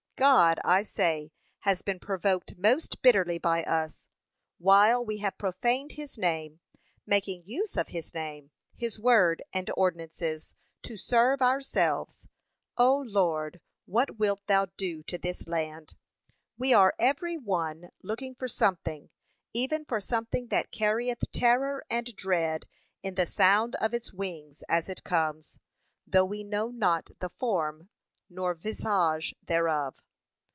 God, 0.17 0.59
I 0.63 0.83
say, 0.83 1.31
has 1.61 1.81
been 1.81 1.97
provoked 1.99 2.55
most 2.55 3.01
bitterly 3.01 3.39
by 3.39 3.63
us, 3.63 4.07
while 4.59 5.03
we 5.03 5.17
have 5.17 5.35
profaned 5.39 5.93
his 5.93 6.15
name, 6.15 6.59
making 7.07 7.41
use 7.47 7.75
of 7.75 7.87
his 7.87 8.13
name, 8.13 8.51
his 8.75 8.99
word, 8.99 9.41
and 9.51 9.71
ordinances, 9.75 10.53
to 10.83 10.95
serve 10.95 11.41
ourselves, 11.41 12.27
'0 12.79 12.99
Lord, 12.99 13.61
what 13.87 14.17
wilt 14.19 14.45
thou 14.45 14.67
do 14.77 15.01
to 15.01 15.17
this 15.17 15.47
land.' 15.47 15.95
We 16.55 16.71
are 16.71 16.93
every 16.99 17.37
one 17.37 17.89
looking 18.03 18.35
for 18.35 18.47
something; 18.47 19.09
even 19.55 19.85
for 19.85 19.99
something 19.99 20.49
that 20.49 20.69
carrieth 20.71 21.23
terror 21.31 21.83
and 21.89 22.15
dread 22.15 22.67
in 23.01 23.15
the 23.15 23.25
sound 23.25 23.73
of 23.77 23.91
its 23.95 24.13
wings 24.13 24.61
as 24.69 24.87
it 24.87 25.03
comes, 25.03 25.57
though 26.05 26.25
we 26.25 26.43
know 26.43 26.69
not 26.69 27.09
the 27.17 27.29
form 27.29 27.89
nor 28.29 28.53
visage 28.53 29.33
thereof. 29.41 29.95